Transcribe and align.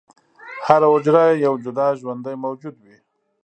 هره 0.65 0.87
حجره 0.93 1.23
یو 1.45 1.53
جدا 1.65 1.87
ژوندی 2.01 2.35
موجود 2.43 2.75
وي. 2.83 2.97